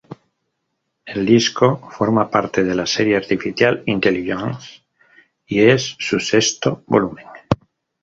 [1.05, 4.81] El disco forma parte de la serie Artificial Intelligence,
[5.45, 7.27] y es su sexto volumen.